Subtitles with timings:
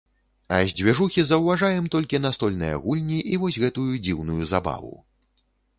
[0.55, 4.93] А з дзвіжухі заўважаем, толькі настольныя гульні і вось гэтую дзіўную забаву.